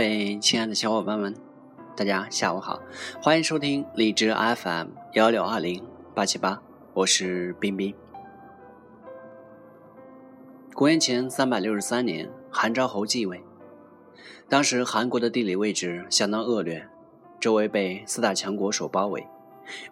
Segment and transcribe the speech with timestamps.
[0.00, 1.34] 位亲爱的小伙伴们，
[1.94, 2.80] 大家下午好，
[3.20, 5.84] 欢迎收听荔枝 FM 幺六二零
[6.14, 6.62] 八七八，
[6.94, 7.94] 我是冰冰。
[10.72, 13.44] 公元前三百六十三年，韩昭侯继位。
[14.48, 16.88] 当时韩国的地理位置相当恶劣，
[17.38, 19.26] 周围被四大强国所包围。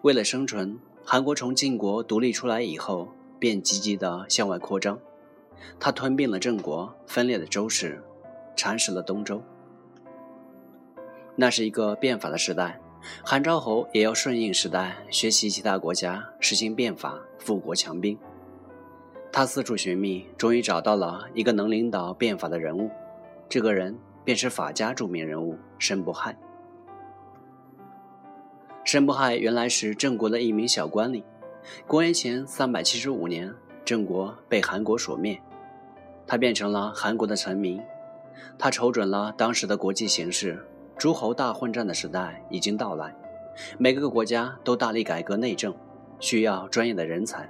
[0.01, 4.97] 为了生存，韩国从晋国独立出来以后，便积极的向外扩张。
[5.79, 8.01] 他吞并了郑国，分裂了周氏，
[8.57, 9.43] 蚕食了东周。
[11.41, 12.77] 那是一个变法的时代，
[13.23, 18.19] 韩昭侯也要顺应时代，学习其他国家实行变法，富国强兵。
[19.31, 22.91] 他四处寻觅，终于找到了一个能领导变法的人物，
[23.47, 26.37] 这个人便是法家著名人物申不害。
[28.83, 31.23] 申不害原来是郑国的一名小官吏。
[31.87, 33.53] 公元前三百七十五年，
[33.85, 35.41] 郑国被韩国所灭，
[36.27, 37.81] 他变成了韩国的臣民。
[38.57, 40.61] 他瞅准了当时的国际形势。
[40.99, 43.15] 诸侯大混战的时代已经到来，
[43.77, 45.73] 每个国家都大力改革内政，
[46.19, 47.49] 需要专业的人才。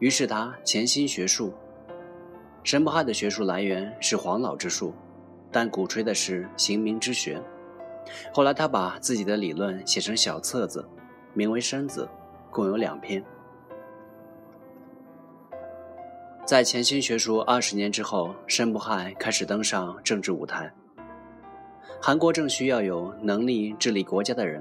[0.00, 1.54] 于是他潜心学术。
[2.64, 4.92] 申不害的学术来源是黄老之术，
[5.52, 7.40] 但鼓吹的是刑名之学。
[8.32, 10.84] 后来他把自己的理论写成小册子，
[11.34, 12.08] 名为《申子》，
[12.52, 13.22] 共有两篇。
[16.44, 20.74] 在潜心学术二十年之后，申不害开始登上政治舞台。
[22.04, 24.60] 韩国正需要有能力治理国家的人，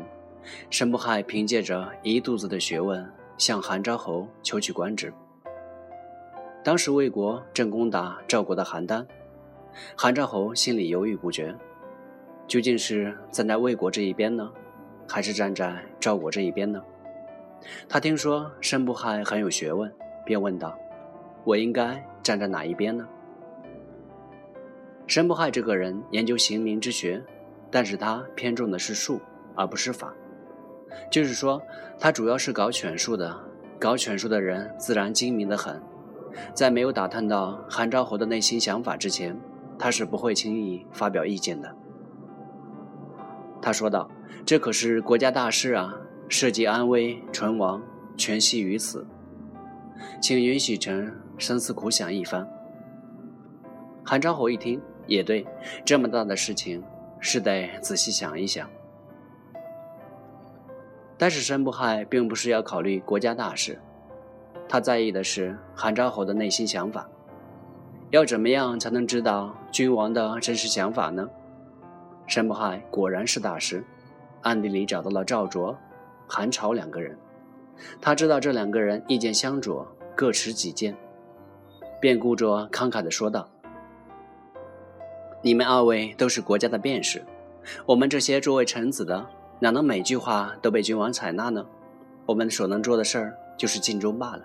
[0.69, 3.03] 申不害凭借着一肚子的学问
[3.35, 5.11] 向韩昭侯求取官职。
[6.63, 9.03] 当时魏国正攻打赵国的邯郸，
[9.97, 11.55] 韩昭侯心里犹豫不决，
[12.45, 14.47] 究竟是站在魏国这一边呢，
[15.09, 16.79] 还是站在赵国这一边呢？
[17.89, 19.91] 他听说申不害很有学问，
[20.23, 20.77] 便问道
[21.43, 23.07] ：“我应该站在哪一边呢？”
[25.11, 27.21] 申不害这个人研究刑名之学，
[27.69, 29.19] 但是他偏重的是术
[29.55, 30.13] 而不是法，
[31.11, 31.61] 就是说，
[31.99, 33.37] 他主要是搞权术的。
[33.77, 35.81] 搞权术的人自然精明的很，
[36.53, 39.37] 在没有打探到韩昭侯的内心想法之前，
[39.77, 41.75] 他是不会轻易发表意见的。
[43.61, 44.09] 他说道
[44.47, 45.93] ：“这可是国家大事啊，
[46.29, 47.83] 涉及安危存亡
[48.15, 49.05] 全系于此，
[50.21, 52.47] 请允许臣深思苦想一番。”
[54.05, 54.81] 韩昭侯一听。
[55.07, 55.45] 也对，
[55.85, 56.83] 这么大的事情
[57.19, 58.69] 是得仔细想一想。
[61.17, 63.79] 但是申不害并不是要考虑国家大事，
[64.67, 67.07] 他在意的是韩昭侯的内心想法。
[68.09, 71.29] 要怎么样才能知道君王的真实想法呢？
[72.27, 73.83] 申不害果然是大师，
[74.41, 75.77] 暗地里找到了赵卓、
[76.27, 77.17] 韩朝两个人。
[77.99, 80.95] 他知道这两个人意见相左，各持己见，
[81.99, 83.50] 便故作慷慨地说道。
[85.41, 87.23] 你们二位都是国家的便士，
[87.85, 89.25] 我们这些作为臣子的，
[89.59, 91.65] 哪能每句话都被君王采纳呢？
[92.27, 94.41] 我们所能做的事儿就是尽忠罢了。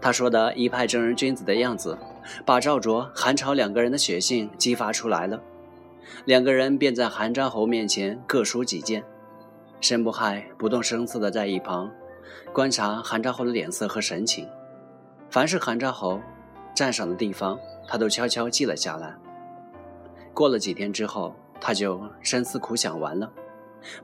[0.00, 1.98] 他说的一派正人君子的样子，
[2.46, 5.40] 把赵卓、韩朝两个人的血性激发出来了。
[6.24, 9.02] 两个人便在韩昭侯面前各抒己见，
[9.80, 11.90] 申不害不动声色的在一旁
[12.52, 14.48] 观察韩昭侯的脸色和神情，
[15.28, 16.20] 凡是韩昭侯
[16.78, 17.58] 赞赏的地方。
[17.88, 19.16] 他都悄悄记了下来。
[20.32, 23.32] 过了几天之后，他就深思苦想完了，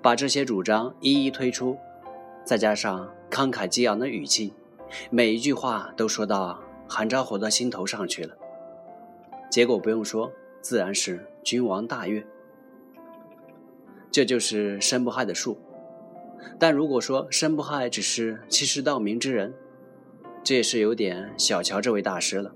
[0.03, 1.77] 把这些主张一一推出，
[2.45, 4.55] 再加上慷慨激昂的语气，
[5.11, 6.59] 每一句话都说到
[6.89, 8.35] 韩昭侯的心头上去了。
[9.51, 12.27] 结果不用说，自然是君王大悦。
[14.11, 15.59] 这就是申不害的术。
[16.59, 19.55] 但如果说申不害只是欺世盗名之人，
[20.43, 22.51] 这也是有点小瞧这位大师了。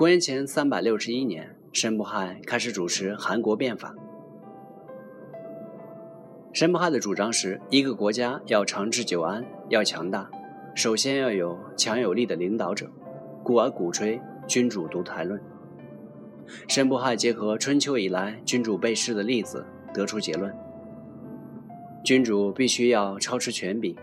[0.00, 3.94] 公元前三百六十一年，申不害开始主持韩国变法。
[6.54, 10.30] 申不害的主张是一个国家要长治久安，要强大，
[10.74, 12.90] 首先要有强有力的领导者，
[13.42, 15.38] 故而鼓吹君主独裁论。
[16.66, 20.50] 申不害结合春秋以来君主被弑的例子，得出结论：
[22.02, 23.94] 君主必须要操持权柄，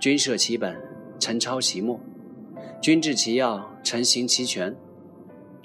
[0.00, 0.74] 君设其本，
[1.18, 2.00] 臣操其末；
[2.80, 4.74] 君治其要，臣行其权。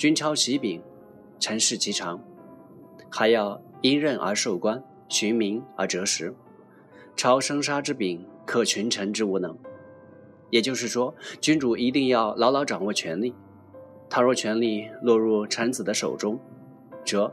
[0.01, 0.81] 君超其柄，
[1.39, 2.19] 臣事其长，
[3.07, 6.33] 还要因任而受官，循民而择时。
[7.15, 9.55] 操生杀之柄，克群臣之无能。
[10.49, 13.35] 也就是说，君主一定要牢牢掌握权力。
[14.09, 16.39] 倘若权力落入臣子的手中，
[17.05, 17.31] 则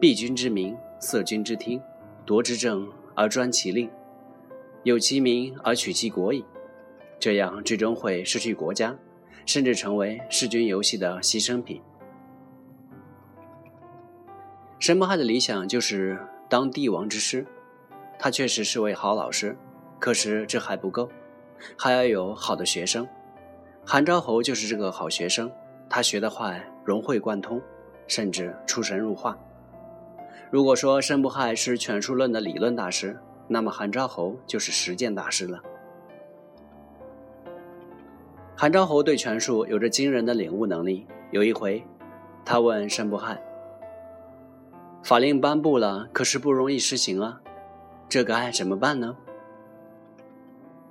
[0.00, 1.80] 避君之名，塞君之听，
[2.24, 3.88] 夺之政而专其令，
[4.82, 6.44] 有其名而取其国矣。
[7.20, 8.98] 这样最终会失去国家。
[9.46, 11.80] 甚至成为弑君游戏的牺牲品。
[14.78, 16.18] 申不害的理想就是
[16.50, 17.46] 当帝王之师，
[18.18, 19.56] 他确实是位好老师，
[19.98, 21.08] 可是这还不够，
[21.78, 23.08] 还要有好的学生。
[23.86, 25.50] 韩昭侯就是这个好学生，
[25.88, 27.62] 他学得快，融会贯通，
[28.06, 29.38] 甚至出神入化。
[30.50, 35.60] 如果说申不害是权术论的理论大师，那么韩昭侯就是实践大师了。
[38.58, 41.06] 韩昭侯对权术有着惊人的领悟能力。
[41.30, 41.84] 有一回，
[42.42, 43.38] 他问申不害
[45.04, 47.38] ：“法令颁布了，可是不容易实行啊，
[48.08, 49.14] 这个该怎么办呢？”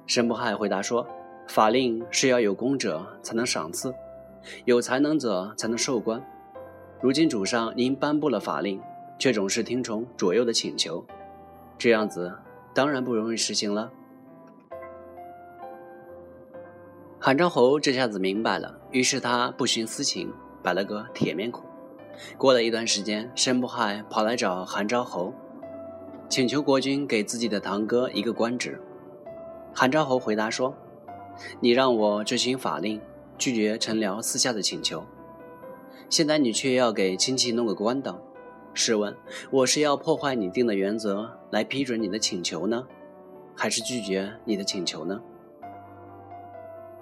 [0.05, 1.07] 申不害回答说
[1.49, 3.91] ：“法令是要有功者才能赏赐，
[4.65, 6.23] 有才能者才能授官。
[7.01, 8.79] 如今主上您颁布了法令。”
[9.17, 11.01] 却总是听从左右的请求，
[11.77, 12.37] 这样子
[12.73, 13.89] 当然不容易实行了。
[17.25, 20.31] 韩昭侯这下子明白了，于是他不徇私情，
[20.61, 21.65] 摆了个铁面孔。
[22.37, 25.33] 过了一段时间，申不害跑来找韩昭侯，
[26.29, 28.79] 请求国君给自己的堂哥一个官职。
[29.73, 30.75] 韩昭侯回答说
[31.61, 33.01] ：“你让我执行法令，
[33.39, 35.03] 拒绝臣僚私下的请求，
[36.11, 38.21] 现在你却要给亲戚弄个官当。”
[38.75, 39.17] 试问，
[39.49, 42.85] 我是要破坏你定的原则来批准你的请求呢，
[43.55, 45.19] 还是拒绝你的请求呢？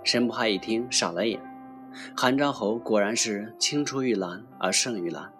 [0.04, 1.40] 申不害一听，傻了眼。
[2.16, 5.32] 韩昭侯果然是青出于蓝而胜于蓝，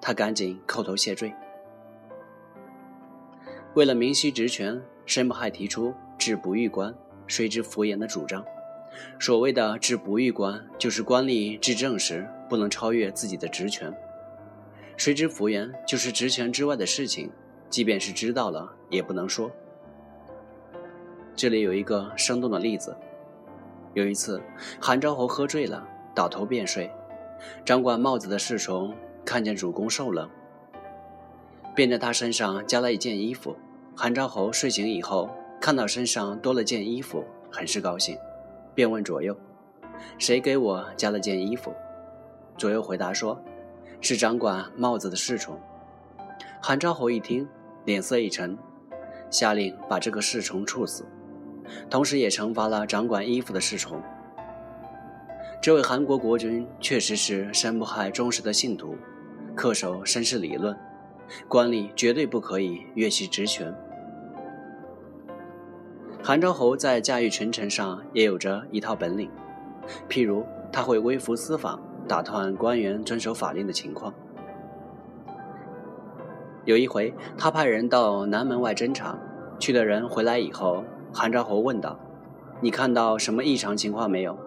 [0.00, 1.32] 他赶紧叩头谢罪。
[3.74, 6.94] 为了明晰职权，申不害提出“治不欲官，
[7.26, 8.44] 谁知服言”的主张。
[9.18, 13.92] 所谓的“治不欲官”，就是官吏治政时不能超越自己的职权。
[14.96, 17.30] 谁知福言就是职权之外的事情，
[17.70, 19.50] 即便是知道了，也不能说。
[21.36, 22.96] 这里有一个生动的例子：
[23.94, 24.40] 有一次，
[24.80, 26.90] 韩昭侯喝醉了，倒头便睡。
[27.64, 28.94] 掌管帽子的侍从
[29.24, 30.28] 看见主公受冷，
[31.74, 33.56] 便在他身上加了一件衣服。
[33.96, 35.30] 韩昭侯睡醒以后，
[35.60, 38.16] 看到身上多了件衣服，很是高兴，
[38.74, 39.36] 便问左右
[40.18, 41.72] ：“谁给我加了件衣服？”
[42.56, 43.40] 左右回答说。
[44.00, 45.58] 是掌管帽子的侍从。
[46.62, 47.48] 韩昭侯一听，
[47.84, 48.56] 脸色一沉，
[49.28, 51.04] 下令把这个侍从处死，
[51.90, 54.02] 同时也惩罚了掌管衣服的侍从。
[55.60, 58.96] 这位韩国国君确实是申不害忠实的信徒，
[59.56, 60.76] 恪守绅士理论，
[61.48, 63.74] 官吏绝对不可以越其职权。
[66.22, 69.30] 韩昭侯在驾驭群臣上也有着一套本领，
[70.08, 71.80] 譬如他会微服私访。
[72.08, 74.14] 打探官员遵守法令的情况。
[76.64, 79.18] 有一回，他派人到南门外侦查，
[79.58, 80.82] 去的人回来以后，
[81.20, 81.98] 韩昭侯问道
[82.62, 84.38] ：“你看到什么异常情况没有？”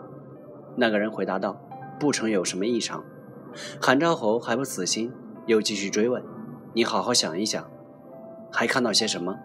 [0.78, 1.60] 那个人回答道
[2.00, 3.04] ：“不曾有什么异常。”
[3.82, 5.12] 韩昭侯还不死心，
[5.48, 6.24] 又继续追问
[6.72, 7.70] ：“你好好想一想，
[8.54, 9.38] 还看到些什么？”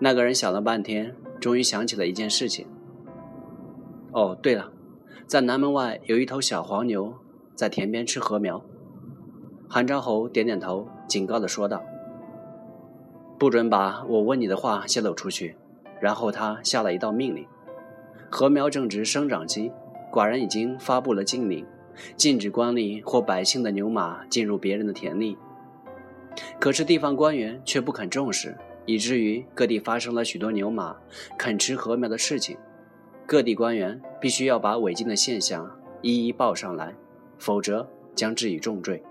[0.00, 2.66] 那个人想了半天，终于想起了一件事情。
[4.12, 4.72] 哦，对了。
[5.26, 7.12] 在南门外有一头小黄牛
[7.54, 8.64] 在田边吃禾苗，
[9.68, 11.82] 韩昭侯点点头，警告地说道
[13.38, 15.56] ：“不准把我问你的话泄露出去。”
[16.00, 17.46] 然后他下了一道命令：
[18.30, 19.70] 禾苗正值生长期，
[20.12, 21.64] 寡人已经发布了禁令，
[22.16, 25.36] 禁止官吏或百姓的牛马进入别人的田里。
[26.58, 30.96] 可是地方官员却不肯重视，以至于各地发生了许多牛马
[31.38, 32.56] 啃吃禾苗的事情。
[33.26, 35.70] 各地官员必须要把违禁的现象
[36.02, 36.94] 一一报上来，
[37.38, 39.02] 否则将治以重罪。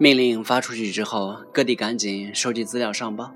[0.00, 3.32] 命令发出去之后，各地赶紧收集资料上报。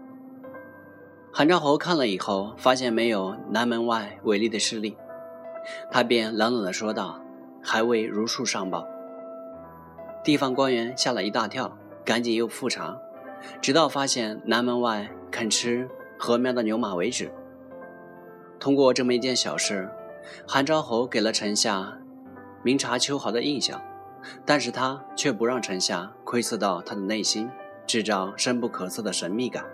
[1.32, 4.96] 韩昭侯看了以后，发现没有南门外违例的势力，
[5.90, 7.20] 他便冷冷地说道
[7.60, 8.86] ：“还未如数上报。”
[10.22, 12.96] 地方官员吓了一大跳，赶紧又复查，
[13.60, 15.90] 直到发现南门外肯吃。
[16.16, 17.32] 禾苗的牛马为止。
[18.60, 19.90] 通过这么一件小事，
[20.46, 21.98] 韩昭侯给了臣下
[22.62, 23.82] 明察秋毫的印象，
[24.44, 27.50] 但是他却不让臣下窥测到他的内心，
[27.86, 29.64] 制造深不可测的神秘感。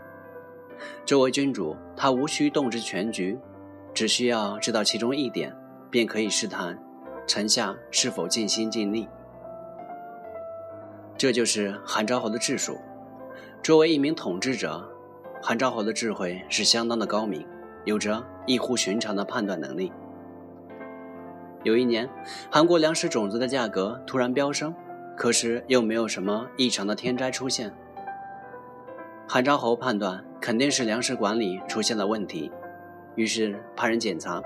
[1.04, 3.38] 作为君主，他无需洞知全局，
[3.92, 5.54] 只需要知道其中一点，
[5.90, 6.78] 便可以试探
[7.26, 9.08] 臣下是否尽心尽力。
[11.16, 12.78] 这就是韩昭侯的治术。
[13.62, 14.88] 作为一名统治者。
[15.40, 17.46] 韩昭侯的智慧是相当的高明，
[17.84, 19.92] 有着异乎寻常的判断能力。
[21.64, 22.08] 有一年，
[22.50, 24.74] 韩国粮食种子的价格突然飙升，
[25.16, 27.72] 可是又没有什么异常的天灾出现。
[29.26, 32.50] 韩昭侯判断肯定是粮食管理出现了问题，
[33.16, 34.40] 于是派人检查，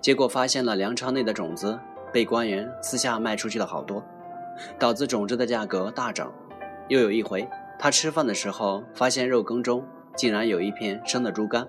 [0.00, 1.78] 结果发现了粮仓内的种子
[2.12, 4.02] 被官员私下卖出去了好多，
[4.78, 6.32] 导致种子的价格大涨。
[6.88, 7.46] 又有一回，
[7.78, 9.84] 他吃饭的时候发现肉羹中
[10.16, 11.68] 竟然有一片生的猪肝，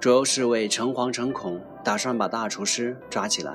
[0.00, 3.52] 左右侍卫诚惶诚恐，打算把大厨师抓起来。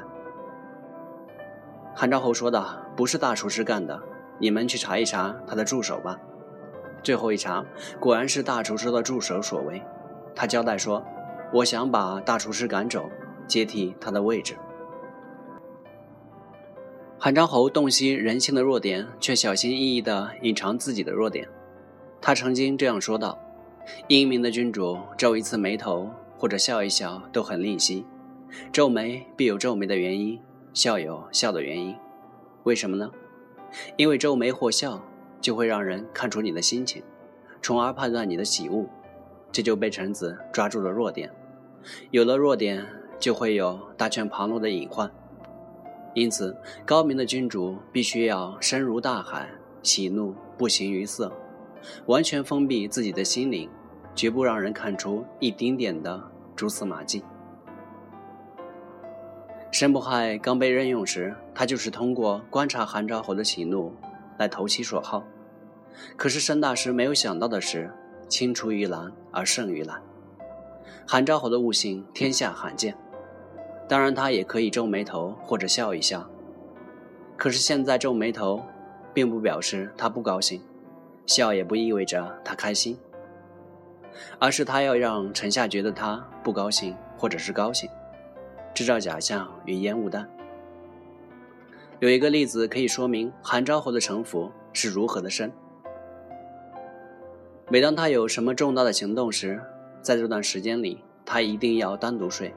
[1.97, 2.61] 韩昭侯说的
[2.93, 3.97] 不是大厨师干的，
[4.37, 6.19] 你们去查一查他的助手吧。
[7.01, 7.63] 最后一查，
[8.01, 9.81] 果然是大厨师的助手所为。
[10.35, 11.01] 他交代说
[11.53, 13.09] ：“我想把大厨师赶走，
[13.47, 14.57] 接替他的位置。”
[17.17, 21.47] 韩昭侯洞悉人性的弱点，却小心翼翼地隐藏自己的弱点。
[22.19, 23.39] 他曾经这样说道
[24.09, 28.05] ：“英明的君主皱一次眉头或者笑一笑都很吝惜，
[28.73, 30.37] 皱眉必有皱眉的原因。”
[30.75, 31.95] 笑有笑的原因，
[32.63, 33.09] 为什么呢？
[33.95, 35.01] 因为皱眉或笑
[35.39, 37.01] 就会让人看出你的心情，
[37.61, 38.85] 从而判断你的喜恶。
[39.53, 41.31] 这就被臣子抓住了弱点，
[42.11, 42.85] 有了弱点
[43.17, 45.09] 就会有大权旁落的隐患。
[46.13, 49.49] 因此，高明的君主必须要深如大海，
[49.81, 51.31] 喜怒不形于色，
[52.07, 53.69] 完全封闭自己的心灵，
[54.13, 56.21] 绝不让人看出一丁点的
[56.53, 57.23] 蛛丝马迹。
[59.75, 63.93] 申不害刚被任用时，他就是通过观察韩昭侯的喜怒
[64.37, 65.21] 来投其所好。
[66.15, 67.91] 可是申大师没有想到的是，
[68.29, 70.01] 青出于蓝而胜于蓝。
[71.05, 72.95] 韩昭侯的悟性天下罕见，
[73.85, 76.25] 当然他也可以皱眉头或者笑一笑。
[77.35, 78.63] 可是现在皱眉头，
[79.13, 80.61] 并不表示他不高兴，
[81.25, 82.97] 笑也不意味着他开心，
[84.39, 87.89] 而是他要让臣下觉得他不高兴或者是高兴。
[88.75, 90.29] 制造假象与烟雾弹。
[91.99, 95.51] 有一个例子可以说明韩昭侯的城府是如何的深。
[97.69, 99.59] 每当他有什么重大的行动时，
[100.01, 102.53] 在这段时间里，他一定要单独睡。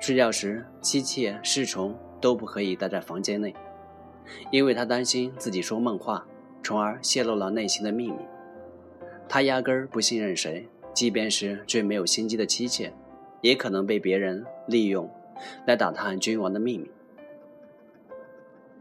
[0.00, 3.54] 睡觉时，妻妾侍从都不可以待在房间内，
[4.50, 6.26] 因为他担心自己说梦话，
[6.62, 8.18] 从而泄露了内心的秘密。
[9.28, 12.92] 他压根儿不信任谁，即便是最没有心机的妻妾，
[13.40, 15.08] 也可能被别人利用。
[15.66, 16.90] 来打探君王的秘密。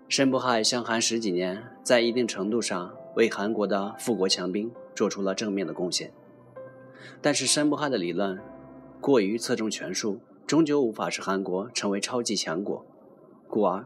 [0.08, 6.12] 申不害相韩十几年，在一定程度上为韩国的富国强兵做出了正面的贡献。
[7.22, 8.40] 但是申不害的理论
[9.02, 12.86] 过于侧重权术，终究无法使韩国成为超级强国。
[13.48, 13.86] 故而，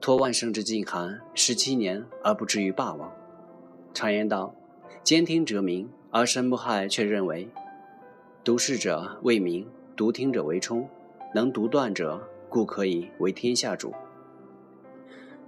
[0.00, 3.12] 托万圣之禁韩十七年而不至于霸王。
[3.94, 4.54] 常言道
[5.04, 7.48] ：“兼听则明。”而申不害却认为
[8.44, 9.66] ：“读事者为明，
[9.96, 10.86] 读听者为冲。”
[11.34, 13.92] 能独断者，故可以为天下主。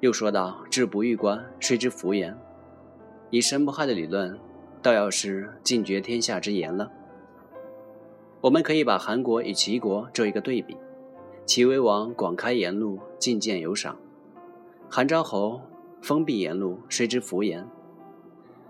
[0.00, 2.36] 又说道：“治不欲观，谁之福言？”
[3.30, 4.38] 以申不害的理论，
[4.80, 6.90] 倒要是尽绝天下之言了。
[8.40, 10.76] 我们可以把韩国与齐国做一个对比：
[11.46, 13.96] 齐威王广开言路，进谏有赏；
[14.88, 15.60] 韩昭侯
[16.00, 17.66] 封闭言路，谁之福言？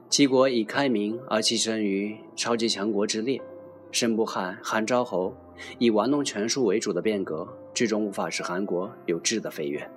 [0.09, 3.43] 齐国以开明而跻身于超级强国之列，
[3.91, 5.35] 申不害、韩昭侯。
[5.79, 9.89] 以玩弄权术为主的变革，最终无法使韩国有质的飞跃。